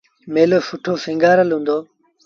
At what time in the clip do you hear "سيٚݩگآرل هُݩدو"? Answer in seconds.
1.03-1.77